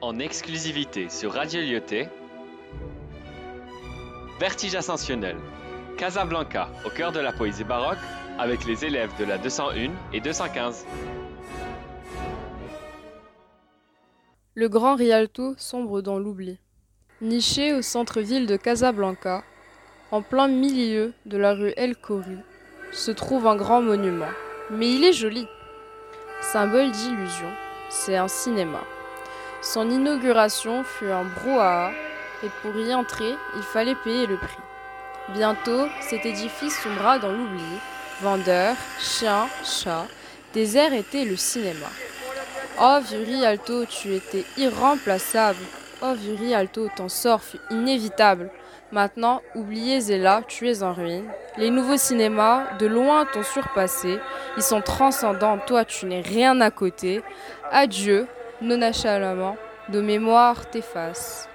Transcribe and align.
en 0.00 0.18
exclusivité 0.18 1.08
sur 1.08 1.32
Radio 1.32 1.60
Lyoté. 1.60 2.08
Vertige 4.38 4.74
ascensionnel. 4.74 5.36
Casablanca, 5.96 6.68
au 6.84 6.90
cœur 6.90 7.12
de 7.12 7.20
la 7.20 7.32
poésie 7.32 7.64
baroque, 7.64 7.98
avec 8.38 8.66
les 8.66 8.84
élèves 8.84 9.10
de 9.18 9.24
la 9.24 9.38
201 9.38 9.90
et 10.12 10.20
215. 10.20 10.84
Le 14.54 14.68
grand 14.68 14.96
Rialto 14.96 15.54
sombre 15.56 16.02
dans 16.02 16.18
l'oubli. 16.18 16.58
Niché 17.22 17.72
au 17.72 17.80
centre-ville 17.80 18.46
de 18.46 18.56
Casablanca, 18.56 19.42
en 20.10 20.20
plein 20.20 20.48
milieu 20.48 21.14
de 21.24 21.38
la 21.38 21.54
rue 21.54 21.72
El 21.76 21.96
Khoury, 21.96 22.38
se 22.92 23.10
trouve 23.10 23.46
un 23.46 23.56
grand 23.56 23.80
monument. 23.80 24.28
Mais 24.70 24.92
il 24.92 25.04
est 25.04 25.14
joli. 25.14 25.46
Symbole 26.42 26.90
d'illusion, 26.90 27.50
c'est 27.88 28.16
un 28.16 28.28
cinéma. 28.28 28.80
Son 29.62 29.90
inauguration 29.90 30.84
fut 30.84 31.10
un 31.10 31.24
brouhaha 31.24 31.90
et 32.42 32.48
pour 32.62 32.76
y 32.76 32.94
entrer, 32.94 33.34
il 33.56 33.62
fallait 33.62 33.94
payer 33.94 34.26
le 34.26 34.36
prix. 34.36 34.58
Bientôt, 35.30 35.86
cet 36.00 36.24
édifice 36.24 36.80
sombra 36.82 37.18
dans 37.18 37.32
l'oubli. 37.32 37.62
Vendeurs, 38.22 38.76
chiens, 38.98 39.48
chats, 39.64 40.06
désert 40.54 40.92
était 40.92 41.24
le 41.24 41.36
cinéma. 41.36 41.88
Oh, 42.80 42.98
vieux 43.02 43.24
Rialto, 43.24 43.86
tu 43.86 44.14
étais 44.14 44.44
irremplaçable. 44.56 45.58
Oh, 46.02 46.12
vieux 46.14 46.34
Rialto, 46.34 46.88
ton 46.94 47.08
sort 47.08 47.42
fut 47.42 47.60
inévitable. 47.70 48.50
Maintenant, 48.92 49.42
oubliez 49.54 50.00
là, 50.18 50.42
tu 50.46 50.70
es 50.70 50.82
en 50.82 50.92
ruine. 50.92 51.28
Les 51.56 51.70
nouveaux 51.70 51.96
cinémas, 51.96 52.74
de 52.78 52.86
loin 52.86 53.24
t'ont 53.24 53.42
surpassé. 53.42 54.20
Ils 54.56 54.62
sont 54.62 54.80
transcendants, 54.80 55.58
toi 55.58 55.84
tu 55.84 56.06
n'es 56.06 56.20
rien 56.20 56.60
à 56.60 56.70
côté. 56.70 57.22
Adieu, 57.72 58.28
non 58.60 58.82
achalamment, 58.82 59.56
de 59.88 60.00
mémoire 60.00 60.70
t'efface. 60.70 61.48